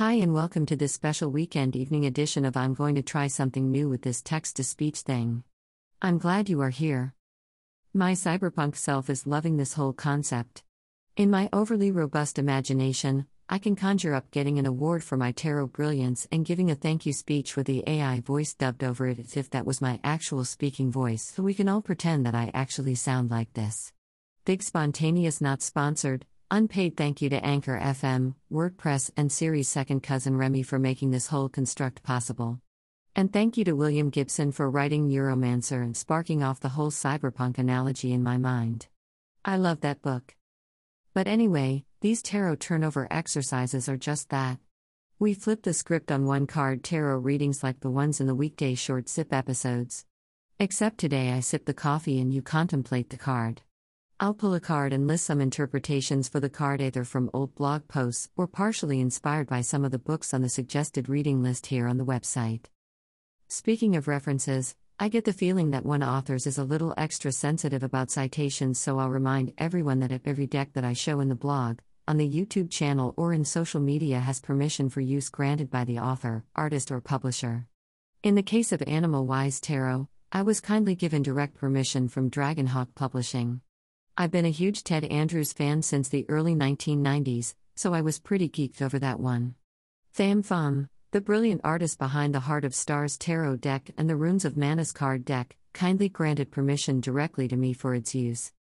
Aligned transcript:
Hi, 0.00 0.14
and 0.14 0.32
welcome 0.32 0.64
to 0.64 0.76
this 0.76 0.94
special 0.94 1.30
weekend 1.30 1.76
evening 1.76 2.06
edition 2.06 2.46
of 2.46 2.56
I'm 2.56 2.72
Going 2.72 2.94
to 2.94 3.02
Try 3.02 3.26
Something 3.26 3.70
New 3.70 3.90
with 3.90 4.00
this 4.00 4.22
text 4.22 4.56
to 4.56 4.64
speech 4.64 5.00
thing. 5.00 5.44
I'm 6.00 6.16
glad 6.16 6.48
you 6.48 6.62
are 6.62 6.70
here. 6.70 7.12
My 7.92 8.12
cyberpunk 8.12 8.76
self 8.76 9.10
is 9.10 9.26
loving 9.26 9.58
this 9.58 9.74
whole 9.74 9.92
concept. 9.92 10.62
In 11.18 11.28
my 11.28 11.50
overly 11.52 11.90
robust 11.90 12.38
imagination, 12.38 13.26
I 13.50 13.58
can 13.58 13.76
conjure 13.76 14.14
up 14.14 14.30
getting 14.30 14.58
an 14.58 14.64
award 14.64 15.04
for 15.04 15.18
my 15.18 15.32
tarot 15.32 15.66
brilliance 15.66 16.26
and 16.32 16.46
giving 16.46 16.70
a 16.70 16.74
thank 16.74 17.04
you 17.04 17.12
speech 17.12 17.54
with 17.54 17.66
the 17.66 17.84
AI 17.86 18.20
voice 18.20 18.54
dubbed 18.54 18.82
over 18.82 19.06
it 19.06 19.18
as 19.18 19.36
if 19.36 19.50
that 19.50 19.66
was 19.66 19.82
my 19.82 20.00
actual 20.02 20.46
speaking 20.46 20.90
voice, 20.90 21.24
so 21.24 21.42
we 21.42 21.52
can 21.52 21.68
all 21.68 21.82
pretend 21.82 22.24
that 22.24 22.34
I 22.34 22.50
actually 22.54 22.94
sound 22.94 23.30
like 23.30 23.52
this. 23.52 23.92
Big 24.46 24.62
spontaneous, 24.62 25.42
not 25.42 25.60
sponsored, 25.60 26.24
Unpaid 26.52 26.96
thank 26.96 27.22
you 27.22 27.30
to 27.30 27.44
Anchor 27.44 27.78
FM, 27.80 28.34
WordPress, 28.52 29.12
and 29.16 29.30
Siri's 29.30 29.68
second 29.68 30.02
cousin 30.02 30.36
Remy 30.36 30.64
for 30.64 30.80
making 30.80 31.12
this 31.12 31.28
whole 31.28 31.48
construct 31.48 32.02
possible. 32.02 32.60
And 33.14 33.32
thank 33.32 33.56
you 33.56 33.62
to 33.66 33.76
William 33.76 34.10
Gibson 34.10 34.50
for 34.50 34.68
writing 34.68 35.08
Neuromancer 35.08 35.80
and 35.80 35.96
sparking 35.96 36.42
off 36.42 36.58
the 36.58 36.70
whole 36.70 36.90
cyberpunk 36.90 37.58
analogy 37.58 38.12
in 38.12 38.24
my 38.24 38.36
mind. 38.36 38.88
I 39.44 39.58
love 39.58 39.82
that 39.82 40.02
book. 40.02 40.34
But 41.14 41.28
anyway, 41.28 41.84
these 42.00 42.20
tarot 42.20 42.56
turnover 42.56 43.06
exercises 43.12 43.88
are 43.88 43.96
just 43.96 44.30
that. 44.30 44.58
We 45.20 45.34
flip 45.34 45.62
the 45.62 45.72
script 45.72 46.10
on 46.10 46.26
one 46.26 46.48
card 46.48 46.82
tarot 46.82 47.18
readings 47.18 47.62
like 47.62 47.78
the 47.78 47.90
ones 47.90 48.20
in 48.20 48.26
the 48.26 48.34
weekday 48.34 48.74
short 48.74 49.08
sip 49.08 49.32
episodes. 49.32 50.04
Except 50.58 50.98
today 50.98 51.30
I 51.30 51.40
sip 51.40 51.64
the 51.64 51.74
coffee 51.74 52.20
and 52.20 52.34
you 52.34 52.42
contemplate 52.42 53.10
the 53.10 53.16
card. 53.16 53.62
I'll 54.22 54.34
pull 54.34 54.52
a 54.52 54.60
card 54.60 54.92
and 54.92 55.06
list 55.06 55.24
some 55.24 55.40
interpretations 55.40 56.28
for 56.28 56.40
the 56.40 56.50
card 56.50 56.82
either 56.82 57.04
from 57.04 57.30
old 57.32 57.54
blog 57.54 57.88
posts 57.88 58.28
or 58.36 58.46
partially 58.46 59.00
inspired 59.00 59.48
by 59.48 59.62
some 59.62 59.82
of 59.82 59.92
the 59.92 59.98
books 59.98 60.34
on 60.34 60.42
the 60.42 60.50
suggested 60.50 61.08
reading 61.08 61.42
list 61.42 61.68
here 61.68 61.88
on 61.88 61.96
the 61.96 62.04
website. 62.04 62.66
Speaking 63.48 63.96
of 63.96 64.06
references, 64.06 64.76
I 64.98 65.08
get 65.08 65.24
the 65.24 65.32
feeling 65.32 65.70
that 65.70 65.86
one 65.86 66.02
authors 66.02 66.46
is 66.46 66.58
a 66.58 66.64
little 66.64 66.92
extra 66.98 67.32
sensitive 67.32 67.82
about 67.82 68.10
citations, 68.10 68.78
so 68.78 68.98
I'll 68.98 69.08
remind 69.08 69.54
everyone 69.56 70.00
that 70.00 70.12
if 70.12 70.26
every 70.26 70.46
deck 70.46 70.74
that 70.74 70.84
I 70.84 70.92
show 70.92 71.20
in 71.20 71.30
the 71.30 71.34
blog, 71.34 71.78
on 72.06 72.18
the 72.18 72.30
YouTube 72.30 72.70
channel, 72.70 73.14
or 73.16 73.32
in 73.32 73.46
social 73.46 73.80
media 73.80 74.20
has 74.20 74.38
permission 74.38 74.90
for 74.90 75.00
use 75.00 75.30
granted 75.30 75.70
by 75.70 75.84
the 75.84 75.98
author, 75.98 76.44
artist, 76.54 76.90
or 76.92 77.00
publisher. 77.00 77.68
In 78.22 78.34
the 78.34 78.42
case 78.42 78.70
of 78.70 78.82
Animal 78.86 79.24
Wise 79.24 79.62
Tarot, 79.62 80.08
I 80.30 80.42
was 80.42 80.60
kindly 80.60 80.94
given 80.94 81.22
direct 81.22 81.54
permission 81.54 82.06
from 82.06 82.30
Dragonhawk 82.30 82.88
Publishing. 82.94 83.62
I've 84.16 84.30
been 84.30 84.44
a 84.44 84.50
huge 84.50 84.84
Ted 84.84 85.04
Andrews 85.04 85.52
fan 85.52 85.82
since 85.82 86.08
the 86.08 86.26
early 86.28 86.54
1990s, 86.54 87.54
so 87.74 87.94
I 87.94 88.02
was 88.02 88.18
pretty 88.18 88.48
geeked 88.48 88.82
over 88.82 88.98
that 88.98 89.20
one. 89.20 89.54
Thom 90.14 90.42
Pham, 90.42 90.88
the 91.12 91.20
brilliant 91.20 91.62
artist 91.64 91.98
behind 91.98 92.34
the 92.34 92.40
Heart 92.40 92.64
of 92.64 92.74
Stars 92.74 93.16
tarot 93.16 93.56
deck 93.56 93.90
and 93.96 94.08
the 94.08 94.16
Runes 94.16 94.44
of 94.44 94.56
Manus 94.56 94.92
card 94.92 95.24
deck, 95.24 95.56
kindly 95.72 96.08
granted 96.08 96.50
permission 96.50 97.00
directly 97.00 97.48
to 97.48 97.56
me 97.56 97.72
for 97.72 97.94
its 97.94 98.14
use. 98.14 98.52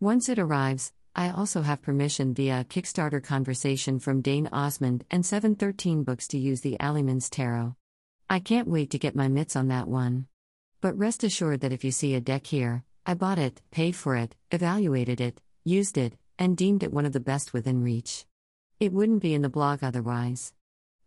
Once 0.00 0.28
it 0.28 0.38
arrives, 0.38 0.92
I 1.14 1.30
also 1.30 1.62
have 1.62 1.80
permission 1.80 2.34
via 2.34 2.60
a 2.60 2.64
Kickstarter 2.64 3.22
conversation 3.22 4.00
from 4.00 4.20
Dane 4.20 4.48
Osmond 4.50 5.04
and 5.10 5.24
713 5.24 6.02
Books 6.02 6.26
to 6.28 6.38
use 6.38 6.62
the 6.62 6.78
Alleyman's 6.80 7.30
Tarot. 7.30 7.76
I 8.28 8.40
can't 8.40 8.66
wait 8.66 8.90
to 8.90 8.98
get 8.98 9.14
my 9.14 9.28
mitts 9.28 9.54
on 9.54 9.68
that 9.68 9.86
one. 9.86 10.26
But 10.80 10.98
rest 10.98 11.22
assured 11.22 11.60
that 11.60 11.72
if 11.72 11.84
you 11.84 11.92
see 11.92 12.14
a 12.14 12.20
deck 12.20 12.46
here, 12.46 12.84
I 13.06 13.12
bought 13.12 13.38
it, 13.38 13.60
paid 13.70 13.94
for 13.94 14.16
it, 14.16 14.34
evaluated 14.50 15.20
it, 15.20 15.38
used 15.62 15.98
it, 15.98 16.14
and 16.38 16.56
deemed 16.56 16.82
it 16.82 16.92
one 16.92 17.04
of 17.04 17.12
the 17.12 17.20
best 17.20 17.52
within 17.52 17.82
reach. 17.82 18.24
It 18.80 18.94
wouldn't 18.94 19.20
be 19.20 19.34
in 19.34 19.42
the 19.42 19.50
blog 19.50 19.84
otherwise. 19.84 20.54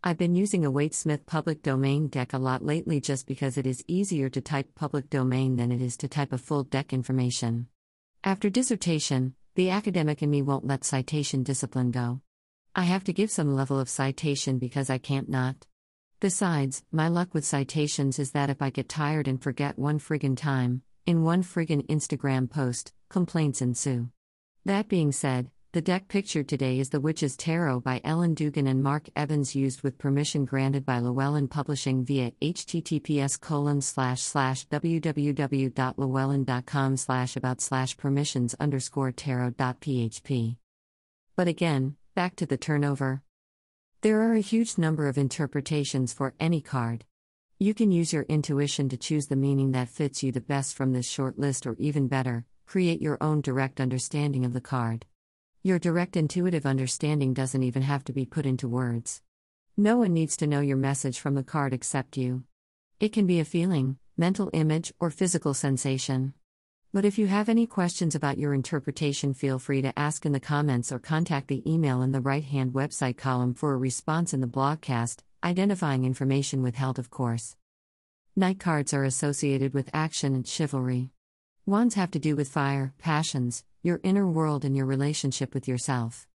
I've 0.04 0.16
been 0.16 0.36
using 0.36 0.64
a 0.64 0.70
Waite 0.70 0.94
Smith 0.94 1.26
public 1.26 1.60
domain 1.60 2.06
deck 2.06 2.32
a 2.32 2.38
lot 2.38 2.64
lately 2.64 3.00
just 3.00 3.26
because 3.26 3.58
it 3.58 3.66
is 3.66 3.82
easier 3.88 4.28
to 4.28 4.40
type 4.40 4.76
public 4.76 5.10
domain 5.10 5.56
than 5.56 5.72
it 5.72 5.82
is 5.82 5.96
to 5.96 6.06
type 6.06 6.32
a 6.32 6.38
full 6.38 6.62
deck 6.62 6.92
information. 6.92 7.66
After 8.22 8.48
dissertation, 8.48 9.34
the 9.56 9.70
academic 9.70 10.22
in 10.22 10.30
me 10.30 10.40
won't 10.40 10.68
let 10.68 10.84
citation 10.84 11.42
discipline 11.42 11.90
go. 11.90 12.20
I 12.76 12.84
have 12.84 13.02
to 13.04 13.12
give 13.12 13.32
some 13.32 13.56
level 13.56 13.80
of 13.80 13.88
citation 13.88 14.60
because 14.60 14.88
I 14.88 14.98
can't 14.98 15.28
not. 15.28 15.66
Besides, 16.20 16.84
my 16.92 17.08
luck 17.08 17.34
with 17.34 17.44
citations 17.44 18.20
is 18.20 18.30
that 18.32 18.50
if 18.50 18.62
I 18.62 18.70
get 18.70 18.88
tired 18.88 19.26
and 19.26 19.42
forget 19.42 19.76
one 19.76 19.98
friggin' 19.98 20.36
time, 20.36 20.82
in 21.08 21.22
one 21.22 21.42
friggin' 21.42 21.86
Instagram 21.86 22.50
post, 22.50 22.92
complaints 23.08 23.62
ensue. 23.62 24.10
That 24.66 24.88
being 24.88 25.10
said, 25.10 25.50
the 25.72 25.80
deck 25.80 26.06
pictured 26.06 26.48
today 26.48 26.78
is 26.78 26.90
The 26.90 27.00
Witch's 27.00 27.34
Tarot 27.34 27.80
by 27.80 28.02
Ellen 28.04 28.34
Dugan 28.34 28.66
and 28.66 28.82
Mark 28.82 29.08
Evans 29.16 29.56
used 29.56 29.80
with 29.80 29.96
permission 29.96 30.44
granted 30.44 30.84
by 30.84 30.98
Llewellyn 30.98 31.48
Publishing 31.48 32.04
via 32.04 32.32
https 32.42 33.40
colon 33.40 33.80
slash 33.80 34.20
slash 34.20 34.68
www.llewellyn.com 34.68 36.96
slash 36.98 37.36
about 37.36 37.62
slash 37.62 37.96
permissions 37.96 38.54
underscore 38.60 39.10
tarot.php. 39.10 40.56
But 41.36 41.48
again, 41.48 41.96
back 42.14 42.36
to 42.36 42.44
the 42.44 42.58
turnover. 42.58 43.22
There 44.02 44.20
are 44.20 44.34
a 44.34 44.40
huge 44.40 44.76
number 44.76 45.08
of 45.08 45.16
interpretations 45.16 46.12
for 46.12 46.34
any 46.38 46.60
card. 46.60 47.06
You 47.60 47.74
can 47.74 47.90
use 47.90 48.12
your 48.12 48.22
intuition 48.28 48.88
to 48.90 48.96
choose 48.96 49.26
the 49.26 49.34
meaning 49.34 49.72
that 49.72 49.88
fits 49.88 50.22
you 50.22 50.30
the 50.30 50.40
best 50.40 50.76
from 50.76 50.92
this 50.92 51.08
short 51.08 51.40
list, 51.40 51.66
or 51.66 51.74
even 51.80 52.06
better, 52.06 52.44
create 52.66 53.02
your 53.02 53.18
own 53.20 53.40
direct 53.40 53.80
understanding 53.80 54.44
of 54.44 54.52
the 54.52 54.60
card. 54.60 55.06
Your 55.64 55.80
direct 55.80 56.16
intuitive 56.16 56.64
understanding 56.64 57.34
doesn't 57.34 57.64
even 57.64 57.82
have 57.82 58.04
to 58.04 58.12
be 58.12 58.24
put 58.24 58.46
into 58.46 58.68
words. 58.68 59.22
No 59.76 59.96
one 59.96 60.12
needs 60.12 60.36
to 60.36 60.46
know 60.46 60.60
your 60.60 60.76
message 60.76 61.18
from 61.18 61.34
the 61.34 61.42
card 61.42 61.74
except 61.74 62.16
you. 62.16 62.44
It 63.00 63.12
can 63.12 63.26
be 63.26 63.40
a 63.40 63.44
feeling, 63.44 63.98
mental 64.16 64.50
image, 64.52 64.92
or 65.00 65.10
physical 65.10 65.52
sensation. 65.52 66.34
But 66.94 67.04
if 67.04 67.18
you 67.18 67.26
have 67.26 67.48
any 67.48 67.66
questions 67.66 68.14
about 68.14 68.38
your 68.38 68.54
interpretation, 68.54 69.34
feel 69.34 69.58
free 69.58 69.82
to 69.82 69.98
ask 69.98 70.24
in 70.24 70.30
the 70.30 70.38
comments 70.38 70.92
or 70.92 71.00
contact 71.00 71.48
the 71.48 71.68
email 71.68 72.02
in 72.02 72.12
the 72.12 72.20
right 72.20 72.44
hand 72.44 72.72
website 72.72 73.16
column 73.16 73.52
for 73.52 73.74
a 73.74 73.76
response 73.76 74.32
in 74.32 74.40
the 74.40 74.46
blogcast, 74.46 75.24
Identifying 75.44 76.04
information 76.04 76.62
withheld, 76.62 76.98
of 76.98 77.10
course. 77.10 77.54
Knight 78.34 78.58
cards 78.58 78.92
are 78.92 79.04
associated 79.04 79.72
with 79.72 79.88
action 79.94 80.34
and 80.34 80.46
chivalry. 80.46 81.10
Wands 81.64 81.94
have 81.94 82.10
to 82.12 82.18
do 82.18 82.34
with 82.34 82.48
fire, 82.48 82.92
passions, 82.98 83.62
your 83.80 84.00
inner 84.02 84.26
world, 84.26 84.64
and 84.64 84.76
your 84.76 84.86
relationship 84.86 85.54
with 85.54 85.68
yourself. 85.68 86.26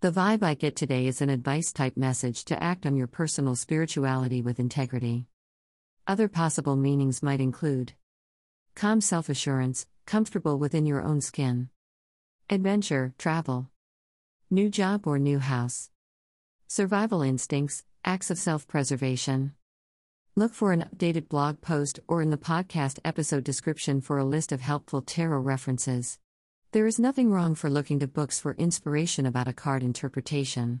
The 0.00 0.10
vibe 0.10 0.42
I 0.42 0.54
get 0.54 0.74
today 0.74 1.06
is 1.06 1.20
an 1.20 1.30
advice 1.30 1.72
type 1.72 1.96
message 1.96 2.44
to 2.46 2.60
act 2.60 2.84
on 2.84 2.96
your 2.96 3.06
personal 3.06 3.54
spirituality 3.54 4.42
with 4.42 4.58
integrity. 4.58 5.26
Other 6.08 6.26
possible 6.26 6.74
meanings 6.74 7.22
might 7.22 7.40
include 7.40 7.92
calm 8.74 9.00
self 9.00 9.28
assurance, 9.28 9.86
comfortable 10.04 10.58
within 10.58 10.84
your 10.84 11.02
own 11.02 11.20
skin, 11.20 11.68
adventure, 12.50 13.14
travel, 13.18 13.70
new 14.50 14.68
job 14.68 15.06
or 15.06 15.18
new 15.20 15.38
house, 15.38 15.90
survival 16.66 17.22
instincts, 17.22 17.84
Acts 18.08 18.30
of 18.30 18.38
self 18.38 18.66
preservation. 18.66 19.52
Look 20.34 20.54
for 20.54 20.72
an 20.72 20.82
updated 20.82 21.28
blog 21.28 21.60
post 21.60 22.00
or 22.08 22.22
in 22.22 22.30
the 22.30 22.38
podcast 22.38 22.98
episode 23.04 23.44
description 23.44 24.00
for 24.00 24.16
a 24.16 24.24
list 24.24 24.50
of 24.50 24.62
helpful 24.62 25.02
tarot 25.02 25.40
references. 25.40 26.18
There 26.72 26.86
is 26.86 26.98
nothing 26.98 27.30
wrong 27.30 27.54
for 27.54 27.68
looking 27.68 27.98
to 27.98 28.06
books 28.08 28.40
for 28.40 28.54
inspiration 28.54 29.26
about 29.26 29.46
a 29.46 29.52
card 29.52 29.82
interpretation. 29.82 30.80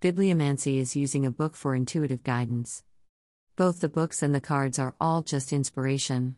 Bibliomancy 0.00 0.78
is 0.78 0.96
using 0.96 1.26
a 1.26 1.30
book 1.30 1.56
for 1.56 1.74
intuitive 1.74 2.22
guidance. 2.22 2.82
Both 3.54 3.80
the 3.80 3.90
books 3.90 4.22
and 4.22 4.34
the 4.34 4.40
cards 4.40 4.78
are 4.78 4.94
all 4.98 5.20
just 5.20 5.52
inspiration. 5.52 6.36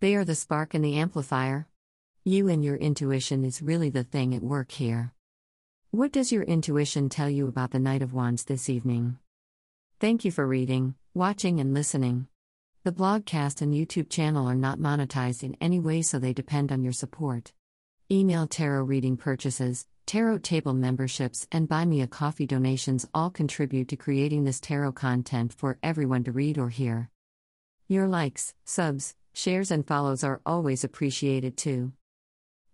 They 0.00 0.16
are 0.16 0.24
the 0.24 0.34
spark 0.34 0.74
and 0.74 0.84
the 0.84 0.96
amplifier. 0.96 1.68
You 2.24 2.48
and 2.48 2.64
your 2.64 2.78
intuition 2.78 3.44
is 3.44 3.62
really 3.62 3.90
the 3.90 4.02
thing 4.02 4.34
at 4.34 4.42
work 4.42 4.72
here. 4.72 5.12
What 5.92 6.10
does 6.10 6.32
your 6.32 6.42
intuition 6.42 7.08
tell 7.08 7.30
you 7.30 7.46
about 7.46 7.70
the 7.70 7.78
Knight 7.78 8.02
of 8.02 8.12
Wands 8.12 8.42
this 8.42 8.68
evening? 8.68 9.18
Thank 10.00 10.24
you 10.24 10.30
for 10.30 10.46
reading, 10.46 10.94
watching, 11.12 11.58
and 11.58 11.74
listening. 11.74 12.28
The 12.84 12.92
blogcast 12.92 13.60
and 13.60 13.74
YouTube 13.74 14.08
channel 14.08 14.46
are 14.46 14.54
not 14.54 14.78
monetized 14.78 15.42
in 15.42 15.56
any 15.60 15.80
way, 15.80 16.02
so 16.02 16.20
they 16.20 16.32
depend 16.32 16.70
on 16.70 16.84
your 16.84 16.92
support. 16.92 17.52
Email 18.08 18.46
tarot 18.46 18.84
reading 18.84 19.16
purchases, 19.16 19.88
tarot 20.06 20.38
table 20.38 20.72
memberships, 20.72 21.48
and 21.50 21.68
buy 21.68 21.84
me 21.84 22.00
a 22.00 22.06
coffee 22.06 22.46
donations 22.46 23.08
all 23.12 23.28
contribute 23.28 23.88
to 23.88 23.96
creating 23.96 24.44
this 24.44 24.60
tarot 24.60 24.92
content 24.92 25.52
for 25.52 25.78
everyone 25.82 26.22
to 26.22 26.30
read 26.30 26.58
or 26.58 26.68
hear. 26.68 27.10
Your 27.88 28.06
likes, 28.06 28.54
subs, 28.64 29.16
shares, 29.32 29.72
and 29.72 29.84
follows 29.84 30.22
are 30.22 30.40
always 30.46 30.84
appreciated 30.84 31.56
too. 31.56 31.90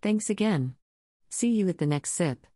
Thanks 0.03 0.29
again. 0.29 0.75
See 1.31 1.49
you 1.49 1.71
at 1.71 1.79
the 1.79 1.87
next 1.87 2.11
sip. 2.11 2.47